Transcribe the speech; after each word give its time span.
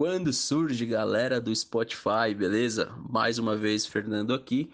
Quando 0.00 0.32
surge, 0.32 0.86
galera 0.86 1.38
do 1.38 1.54
Spotify, 1.54 2.34
beleza? 2.34 2.90
Mais 3.10 3.38
uma 3.38 3.54
vez, 3.54 3.84
Fernando 3.84 4.32
aqui 4.32 4.70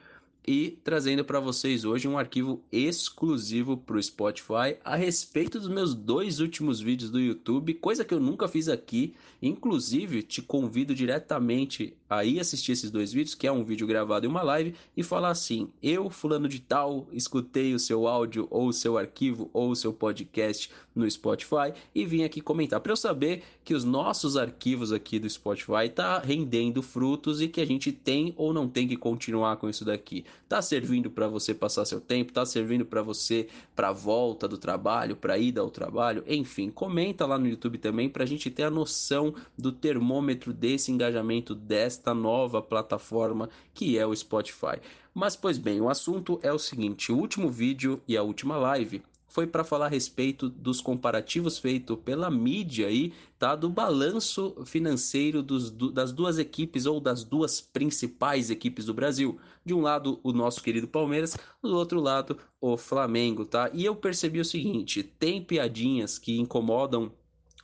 e 0.47 0.79
trazendo 0.85 1.25
para 1.25 1.41
vocês 1.41 1.85
hoje 1.85 2.07
um 2.07 2.17
arquivo 2.17 2.63
exclusivo 2.71 3.77
para 3.77 3.97
o 3.97 4.03
Spotify 4.03 4.77
a 4.85 4.95
respeito 4.95 5.59
dos 5.59 5.69
meus 5.69 5.95
dois 5.97 6.39
últimos 6.39 6.81
vídeos 6.81 7.11
do 7.11 7.19
YouTube, 7.19 7.75
coisa 7.75 8.05
que 8.05 8.15
eu 8.15 8.21
nunca 8.21 8.47
fiz 8.47 8.69
aqui. 8.69 9.17
Inclusive, 9.43 10.23
te 10.23 10.41
convido 10.41 10.95
diretamente 10.95 11.93
a 12.09 12.25
ir 12.25 12.41
assistir 12.41 12.73
esses 12.73 12.91
dois 12.91 13.13
vídeos, 13.13 13.35
que 13.35 13.47
é 13.47 13.53
um 13.53 13.65
vídeo 13.65 13.87
gravado 13.87 14.27
e 14.27 14.29
uma 14.29 14.43
live, 14.43 14.75
e 14.97 15.03
falar 15.03 15.31
assim: 15.31 15.69
eu, 15.83 16.09
fulano 16.11 16.49
de 16.49 16.61
tal, 16.61 17.09
escutei 17.13 17.75
o 17.75 17.79
seu 17.79 18.07
áudio 18.07 18.47
ou 18.51 18.69
o 18.69 18.73
seu 18.73 18.97
arquivo 18.99 19.51
ou 19.53 19.71
o 19.71 19.77
seu 19.77 19.93
podcast 19.93 20.71
no 20.97 21.09
Spotify 21.11 21.75
e 21.95 22.07
vim 22.07 22.25
aqui 22.25 22.41
comentar 22.41 22.81
para 22.81 22.93
eu 22.93 22.97
saber 22.97 23.43
que 23.63 23.75
os 23.75 23.85
nossos 23.85 24.37
arquivos 24.37 24.93
aqui 24.93 25.19
do 25.19 25.29
Spotify 25.29 25.89
tá 25.95 26.19
rendendo 26.19 26.83
frutos 26.83 27.43
e 27.43 27.49
que 27.49 27.61
a 27.61 27.67
gente 27.67 27.93
tem 27.93 28.33
ou 28.37 28.53
não 28.53 28.67
tem 28.67 28.89
que 28.89 28.97
continuar 28.97 29.57
com 29.59 29.69
isso 29.69 29.85
daqui. 29.85 30.25
Tá 30.49 30.63
servindo 30.63 31.11
para 31.11 31.29
você 31.29 31.53
passar 31.53 31.85
seu 31.85 32.01
tempo, 32.01 32.33
tá 32.33 32.47
servindo 32.47 32.87
para 32.87 33.03
você 33.03 33.49
para 33.75 33.93
volta 33.93 34.49
do 34.49 34.57
trabalho, 34.57 35.17
para 35.17 35.37
ida 35.37 35.61
ao 35.61 35.71
trabalho, 35.71 36.25
enfim, 36.27 36.71
comenta 36.71 37.27
lá 37.27 37.39
no 37.39 37.47
YouTube 37.47 37.79
também 37.79 38.09
para 38.09 38.25
a 38.25 38.27
gente 38.27 38.51
ter 38.51 38.63
a 38.63 38.71
noção 38.71 39.35
do 39.59 39.71
termômetro 39.71 40.53
desse 40.53 40.91
engajamento 40.91 41.55
desta 41.97 42.15
nova 42.15 42.61
plataforma 42.61 43.49
que 43.73 43.99
é 43.99 44.07
o 44.07 44.15
Spotify. 44.15 44.81
Mas 45.15 45.35
pois 45.35 45.59
bem, 45.59 45.81
o 45.81 45.89
assunto 45.89 46.39
é 46.43 46.53
o 46.53 46.59
seguinte: 46.59 47.11
o 47.11 47.17
último 47.17 47.51
vídeo 47.51 48.01
e 48.07 48.17
a 48.17 48.23
última 48.23 48.57
live 48.57 49.03
foi 49.29 49.47
para 49.47 49.65
falar 49.65 49.87
a 49.87 49.91
respeito 49.91 50.49
dos 50.49 50.81
comparativos 50.81 51.59
feitos 51.59 51.99
pela 52.03 52.31
mídia 52.31 52.87
aí, 52.87 53.13
tá? 53.39 53.55
Do 53.55 53.69
balanço 53.69 54.57
financeiro 54.65 55.43
dos, 55.43 55.71
do, 55.71 55.91
das 55.91 56.11
duas 56.11 56.39
equipes 56.39 56.87
ou 56.87 57.01
das 57.01 57.23
duas 57.23 57.61
principais 57.61 58.49
equipes 58.51 58.87
do 58.87 58.95
Brasil. 58.95 59.39
De 59.63 59.75
um 59.75 59.83
lado, 59.83 60.21
o 60.23 60.33
nosso 60.33 60.63
querido 60.63 60.89
Palmeiras, 60.89 61.37
do 61.63 61.77
outro 61.77 62.01
lado, 62.01 62.39
o 62.61 62.79
Flamengo, 62.79 63.45
tá? 63.45 63.71
E 63.75 63.85
eu 63.85 63.95
percebi 63.95 64.41
o 64.41 64.45
seguinte: 64.45 65.03
tem 65.03 65.43
piadinhas 65.43 66.19
que 66.19 66.39
incomodam 66.39 67.13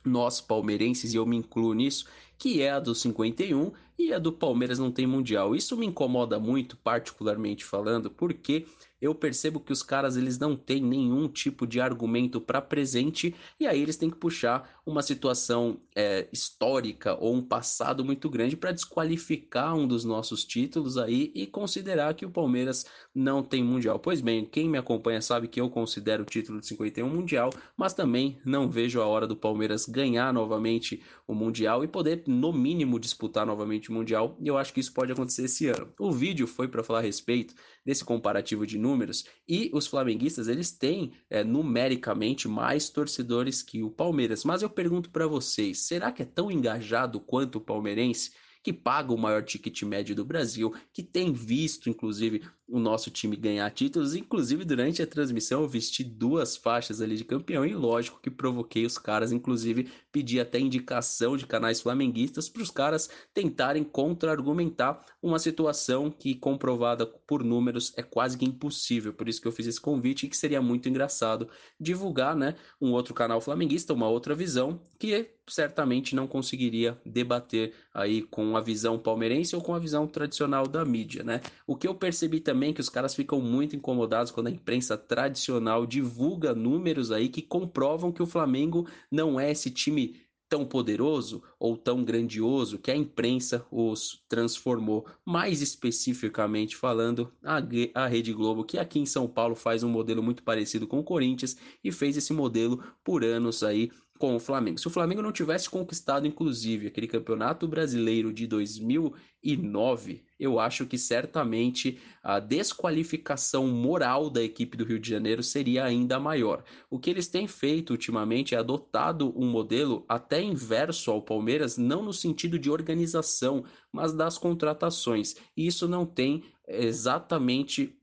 nós 0.05 0.41
palmeirenses, 0.41 1.13
e 1.13 1.17
eu 1.17 1.25
me 1.25 1.37
incluo 1.37 1.73
nisso, 1.73 2.05
que 2.37 2.61
é 2.61 2.71
a 2.71 2.79
do 2.79 2.93
51 2.93 3.71
e 3.97 4.11
a 4.11 4.19
do 4.19 4.31
Palmeiras 4.31 4.79
não 4.79 4.91
tem 4.91 5.05
mundial. 5.05 5.55
Isso 5.55 5.77
me 5.77 5.85
incomoda 5.85 6.39
muito, 6.39 6.75
particularmente 6.77 7.63
falando, 7.63 8.09
porque 8.09 8.65
eu 9.03 9.13
percebo 9.13 9.59
que 9.59 9.73
os 9.73 9.83
caras 9.83 10.15
eles 10.15 10.39
não 10.39 10.55
têm 10.55 10.81
nenhum 10.81 11.27
tipo 11.27 11.67
de 11.67 11.81
argumento 11.81 12.39
para 12.39 12.61
presente 12.61 13.35
e 13.59 13.67
aí 13.67 13.81
eles 13.81 13.97
têm 13.97 14.09
que 14.09 14.15
puxar 14.15 14.79
uma 14.85 15.01
situação 15.01 15.81
é, 15.93 16.29
histórica 16.31 17.13
ou 17.19 17.35
um 17.35 17.41
passado 17.41 18.05
muito 18.05 18.29
grande 18.29 18.55
para 18.55 18.71
desqualificar 18.71 19.75
um 19.75 19.85
dos 19.85 20.05
nossos 20.05 20.45
títulos 20.45 20.97
aí 20.97 21.33
e 21.35 21.45
considerar 21.45 22.13
que 22.13 22.25
o 22.25 22.31
Palmeiras 22.31 22.85
não 23.13 23.43
tem 23.43 23.61
mundial. 23.61 23.99
Pois 23.99 24.21
bem, 24.21 24.45
quem 24.45 24.69
me 24.69 24.77
acompanha 24.77 25.21
sabe 25.21 25.49
que 25.49 25.59
eu 25.59 25.69
considero 25.69 26.23
o 26.23 26.25
título 26.25 26.61
de 26.61 26.67
51 26.67 27.09
mundial, 27.09 27.49
mas 27.75 27.93
também 27.93 28.39
não 28.45 28.69
vejo 28.69 29.01
a 29.01 29.05
hora 29.05 29.27
do 29.27 29.35
Palmeiras 29.35 29.85
ganhar 29.85 30.33
novamente 30.33 31.03
o 31.27 31.35
mundial 31.35 31.83
e 31.83 31.89
poder 31.89 32.23
no 32.33 32.51
mínimo 32.51 32.99
disputar 32.99 33.45
novamente 33.45 33.89
o 33.89 33.93
mundial. 33.93 34.37
E 34.41 34.47
eu 34.47 34.57
acho 34.57 34.73
que 34.73 34.79
isso 34.79 34.93
pode 34.93 35.11
acontecer 35.11 35.43
esse 35.45 35.67
ano. 35.67 35.93
O 35.99 36.11
vídeo 36.11 36.47
foi 36.47 36.67
para 36.67 36.83
falar 36.83 36.99
a 36.99 37.03
respeito 37.03 37.53
desse 37.85 38.03
comparativo 38.03 38.65
de 38.65 38.77
números 38.77 39.25
e 39.47 39.69
os 39.73 39.87
flamenguistas 39.87 40.47
eles 40.47 40.71
têm 40.71 41.13
é, 41.29 41.43
numericamente 41.43 42.47
mais 42.47 42.89
torcedores 42.89 43.61
que 43.61 43.83
o 43.83 43.91
Palmeiras. 43.91 44.43
Mas 44.43 44.61
eu 44.61 44.69
pergunto 44.69 45.09
para 45.09 45.27
vocês, 45.27 45.79
será 45.79 46.11
que 46.11 46.23
é 46.23 46.25
tão 46.25 46.51
engajado 46.51 47.19
quanto 47.19 47.57
o 47.57 47.61
palmeirense? 47.61 48.31
Que 48.63 48.71
paga 48.71 49.13
o 49.13 49.17
maior 49.17 49.43
ticket 49.43 49.83
médio 49.83 50.15
do 50.15 50.23
Brasil, 50.23 50.73
que 50.93 51.03
tem 51.03 51.33
visto, 51.33 51.89
inclusive, 51.89 52.41
o 52.67 52.79
nosso 52.79 53.11
time 53.11 53.35
ganhar 53.35 53.69
títulos. 53.71 54.15
Inclusive, 54.15 54.63
durante 54.63 55.01
a 55.01 55.07
transmissão, 55.07 55.61
eu 55.61 55.67
vesti 55.67 56.03
duas 56.03 56.55
faixas 56.55 57.01
ali 57.01 57.17
de 57.17 57.25
campeão 57.25 57.65
e, 57.65 57.75
lógico, 57.75 58.21
que 58.21 58.31
provoquei 58.31 58.85
os 58.85 58.97
caras, 58.97 59.33
inclusive, 59.33 59.91
pedi 60.11 60.39
até 60.39 60.59
indicação 60.59 61.35
de 61.35 61.45
canais 61.45 61.81
flamenguistas 61.81 62.47
para 62.47 62.63
os 62.63 62.71
caras 62.71 63.09
tentarem 63.33 63.83
contra-argumentar 63.83 65.05
uma 65.21 65.39
situação 65.39 66.09
que, 66.09 66.33
comprovada 66.33 67.05
por 67.05 67.43
números, 67.43 67.93
é 67.97 68.01
quase 68.01 68.37
que 68.37 68.45
impossível. 68.45 69.13
Por 69.13 69.27
isso 69.27 69.41
que 69.41 69.47
eu 69.47 69.51
fiz 69.51 69.67
esse 69.67 69.81
convite 69.81 70.25
e 70.25 70.29
que 70.29 70.37
seria 70.37 70.61
muito 70.61 70.87
engraçado 70.87 71.49
divulgar, 71.77 72.35
né, 72.35 72.55
um 72.79 72.91
outro 72.91 73.13
canal 73.13 73.41
flamenguista, 73.41 73.93
uma 73.93 74.07
outra 74.07 74.33
visão, 74.33 74.81
que 74.97 75.33
certamente 75.47 76.15
não 76.15 76.27
conseguiria 76.27 76.97
debater 77.05 77.73
aí 77.93 78.21
com 78.21 78.55
a 78.55 78.61
visão 78.61 78.97
palmeirense 78.97 79.55
ou 79.55 79.61
com 79.61 79.73
a 79.73 79.79
visão 79.79 80.07
tradicional 80.07 80.67
da 80.67 80.85
mídia, 80.85 81.23
né? 81.23 81.41
O 81.67 81.75
que 81.75 81.87
eu 81.87 81.95
percebi 81.95 82.39
também 82.39 82.71
é 82.71 82.73
que 82.73 82.81
os 82.81 82.89
caras 82.89 83.13
ficam 83.13 83.41
muito 83.41 83.75
incomodados 83.75 84.31
quando 84.31 84.47
a 84.47 84.51
imprensa 84.51 84.97
tradicional 84.97 85.85
divulga 85.85 86.53
números 86.53 87.11
aí 87.11 87.29
que 87.29 87.41
comprovam 87.41 88.11
que 88.11 88.23
o 88.23 88.27
Flamengo 88.27 88.87
não 89.11 89.39
é 89.39 89.51
esse 89.51 89.69
time 89.69 90.23
tão 90.53 90.63
poderoso 90.63 91.41
ou 91.59 91.75
tão 91.75 92.03
grandioso 92.03 92.77
que 92.77 92.91
a 92.91 92.95
imprensa 92.95 93.65
os 93.71 94.23
transformou. 94.29 95.03
Mais 95.25 95.63
especificamente 95.63 96.75
falando, 96.75 97.33
a, 97.43 97.59
a 97.95 98.05
Rede 98.05 98.31
Globo, 98.31 98.63
que 98.63 98.77
aqui 98.77 98.99
em 98.99 99.05
São 99.07 99.27
Paulo 99.27 99.55
faz 99.55 99.81
um 99.81 99.89
modelo 99.89 100.21
muito 100.21 100.43
parecido 100.43 100.85
com 100.85 100.99
o 100.99 101.03
Corinthians 101.03 101.57
e 101.83 101.91
fez 101.91 102.17
esse 102.17 102.33
modelo 102.33 102.83
por 103.03 103.23
anos 103.23 103.63
aí 103.63 103.89
com 104.19 104.35
o 104.35 104.39
Flamengo. 104.39 104.79
Se 104.79 104.87
o 104.87 104.91
Flamengo 104.91 105.21
não 105.21 105.31
tivesse 105.31 105.69
conquistado, 105.69 106.27
inclusive, 106.27 106.87
aquele 106.87 107.07
campeonato 107.07 107.67
brasileiro 107.67 108.31
de 108.31 108.47
2009, 108.47 110.23
eu 110.39 110.59
acho 110.59 110.85
que 110.85 110.97
certamente 110.97 111.99
a 112.21 112.39
desqualificação 112.39 113.67
moral 113.67 114.29
da 114.29 114.41
equipe 114.41 114.77
do 114.77 114.85
Rio 114.85 114.99
de 114.99 115.09
Janeiro 115.09 115.43
seria 115.43 115.83
ainda 115.83 116.19
maior. 116.19 116.63
O 116.89 116.99
que 116.99 117.09
eles 117.09 117.27
têm 117.27 117.47
feito 117.47 117.89
ultimamente 117.89 118.55
é 118.55 118.57
adotado 118.57 119.33
um 119.35 119.49
modelo 119.49 120.05
até 120.07 120.41
inverso 120.41 121.11
ao 121.11 121.21
Palmeiras, 121.21 121.77
não 121.77 122.03
no 122.03 122.13
sentido 122.13 122.57
de 122.59 122.69
organização, 122.69 123.65
mas 123.91 124.13
das 124.13 124.37
contratações. 124.37 125.35
E 125.57 125.67
isso 125.67 125.87
não 125.87 126.05
tem 126.05 126.43
exatamente 126.67 127.97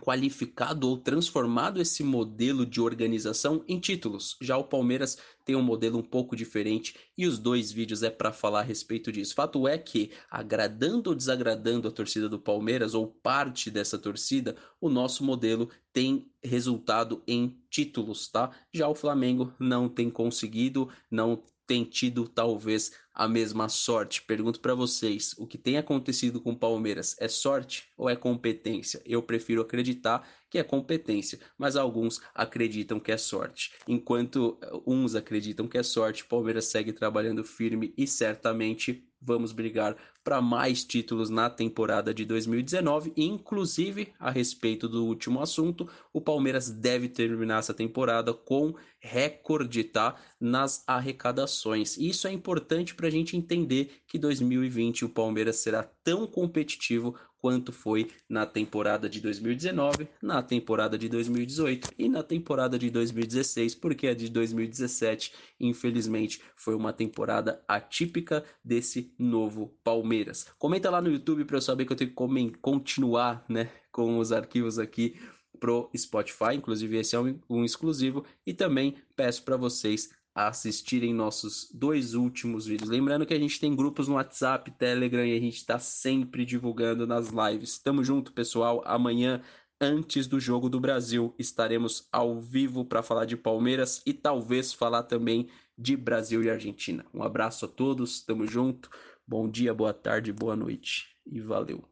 qualificado 0.00 0.88
ou 0.88 0.96
transformado 0.96 1.80
esse 1.80 2.02
modelo 2.02 2.64
de 2.64 2.80
organização 2.80 3.64
em 3.68 3.78
títulos. 3.78 4.36
Já 4.40 4.56
o 4.56 4.64
Palmeiras 4.64 5.18
tem 5.44 5.54
um 5.54 5.62
modelo 5.62 5.98
um 5.98 6.02
pouco 6.02 6.34
diferente 6.34 6.94
e 7.16 7.26
os 7.26 7.38
dois 7.38 7.70
vídeos 7.70 8.02
é 8.02 8.10
para 8.10 8.32
falar 8.32 8.60
a 8.60 8.64
respeito 8.64 9.12
disso. 9.12 9.34
Fato 9.34 9.68
é 9.68 9.76
que, 9.76 10.10
agradando 10.30 11.10
ou 11.10 11.16
desagradando 11.16 11.88
a 11.88 11.90
torcida 11.90 12.28
do 12.28 12.38
Palmeiras 12.38 12.94
ou 12.94 13.06
parte 13.06 13.70
dessa 13.70 13.98
torcida, 13.98 14.56
o 14.80 14.88
nosso 14.88 15.22
modelo 15.24 15.68
tem 15.92 16.30
resultado 16.42 17.22
em 17.26 17.58
títulos, 17.68 18.28
tá? 18.28 18.50
Já 18.72 18.88
o 18.88 18.94
Flamengo 18.94 19.52
não 19.58 19.88
tem 19.88 20.08
conseguido, 20.08 20.88
não 21.10 21.42
tem 21.66 21.84
tido 21.84 22.26
talvez 22.26 22.92
a 23.20 23.28
mesma 23.28 23.68
sorte. 23.68 24.22
Pergunto 24.22 24.60
para 24.60 24.74
vocês, 24.74 25.34
o 25.36 25.46
que 25.46 25.58
tem 25.58 25.76
acontecido 25.76 26.40
com 26.40 26.52
o 26.52 26.58
Palmeiras 26.58 27.14
é 27.20 27.28
sorte 27.28 27.92
ou 27.94 28.08
é 28.08 28.16
competência? 28.16 29.02
Eu 29.04 29.22
prefiro 29.22 29.60
acreditar 29.60 30.26
que 30.48 30.58
é 30.58 30.64
competência, 30.64 31.38
mas 31.58 31.76
alguns 31.76 32.18
acreditam 32.34 32.98
que 32.98 33.12
é 33.12 33.18
sorte. 33.18 33.74
Enquanto 33.86 34.58
uns 34.86 35.14
acreditam 35.14 35.68
que 35.68 35.76
é 35.76 35.82
sorte, 35.82 36.22
o 36.22 36.28
Palmeiras 36.28 36.64
segue 36.64 36.94
trabalhando 36.94 37.44
firme 37.44 37.92
e 37.94 38.06
certamente 38.06 39.06
vamos 39.20 39.52
brigar 39.52 39.96
para 40.22 40.40
mais 40.40 40.84
títulos 40.84 41.30
na 41.30 41.48
temporada 41.48 42.12
de 42.12 42.24
2019, 42.24 43.12
inclusive 43.16 44.12
a 44.18 44.30
respeito 44.30 44.88
do 44.88 45.04
último 45.06 45.40
assunto, 45.40 45.88
o 46.12 46.20
Palmeiras 46.20 46.70
deve 46.70 47.08
terminar 47.08 47.58
essa 47.58 47.74
temporada 47.74 48.32
com 48.32 48.74
recorde 48.98 49.82
tá, 49.82 50.16
nas 50.38 50.84
arrecadações. 50.86 51.96
Isso 51.96 52.28
é 52.28 52.32
importante 52.32 52.94
para 52.94 53.08
a 53.08 53.10
gente 53.10 53.36
entender 53.36 54.02
que 54.06 54.18
2020 54.18 55.06
o 55.06 55.08
Palmeiras 55.08 55.56
será 55.56 55.82
tão 55.82 56.26
competitivo 56.26 57.16
quanto 57.40 57.72
foi 57.72 58.10
na 58.28 58.44
temporada 58.46 59.08
de 59.08 59.20
2019, 59.20 60.08
na 60.22 60.42
temporada 60.42 60.98
de 60.98 61.08
2018 61.08 61.90
e 61.98 62.08
na 62.08 62.22
temporada 62.22 62.78
de 62.78 62.90
2016, 62.90 63.74
porque 63.74 64.08
a 64.08 64.14
de 64.14 64.28
2017, 64.28 65.32
infelizmente, 65.58 66.40
foi 66.54 66.74
uma 66.74 66.92
temporada 66.92 67.62
atípica 67.66 68.44
desse 68.64 69.12
novo 69.18 69.74
Palmeiras. 69.82 70.46
Comenta 70.58 70.90
lá 70.90 71.00
no 71.00 71.10
YouTube 71.10 71.44
para 71.44 71.56
eu 71.56 71.62
saber 71.62 71.84
que 71.86 71.92
eu 71.92 71.96
tenho 71.96 72.10
que 72.10 72.58
continuar, 72.60 73.44
né, 73.48 73.70
com 73.90 74.18
os 74.18 74.32
arquivos 74.32 74.78
aqui 74.78 75.16
pro 75.58 75.90
Spotify, 75.96 76.54
inclusive 76.54 76.96
esse 76.96 77.14
é 77.14 77.20
um, 77.20 77.38
um 77.48 77.64
exclusivo 77.64 78.24
e 78.46 78.54
também 78.54 78.96
peço 79.14 79.44
para 79.44 79.56
vocês 79.56 80.10
a 80.34 80.48
assistirem 80.48 81.12
nossos 81.12 81.70
dois 81.72 82.14
últimos 82.14 82.66
vídeos. 82.66 82.88
Lembrando 82.88 83.26
que 83.26 83.34
a 83.34 83.38
gente 83.38 83.58
tem 83.58 83.74
grupos 83.74 84.08
no 84.08 84.14
WhatsApp, 84.14 84.70
Telegram 84.72 85.24
e 85.24 85.36
a 85.36 85.40
gente 85.40 85.56
está 85.56 85.78
sempre 85.78 86.44
divulgando 86.44 87.06
nas 87.06 87.28
lives. 87.28 87.78
Tamo 87.78 88.04
junto, 88.04 88.32
pessoal. 88.32 88.82
Amanhã, 88.86 89.42
antes 89.80 90.26
do 90.26 90.38
jogo 90.38 90.68
do 90.68 90.78
Brasil, 90.78 91.34
estaremos 91.38 92.08
ao 92.12 92.40
vivo 92.40 92.84
para 92.84 93.02
falar 93.02 93.24
de 93.24 93.36
Palmeiras 93.36 94.02
e 94.06 94.12
talvez 94.12 94.72
falar 94.72 95.02
também 95.02 95.48
de 95.76 95.96
Brasil 95.96 96.42
e 96.44 96.50
Argentina. 96.50 97.04
Um 97.12 97.22
abraço 97.22 97.64
a 97.64 97.68
todos, 97.68 98.22
tamo 98.22 98.46
junto. 98.46 98.90
Bom 99.26 99.48
dia, 99.48 99.72
boa 99.74 99.94
tarde, 99.94 100.32
boa 100.32 100.54
noite 100.54 101.16
e 101.26 101.40
valeu. 101.40 101.89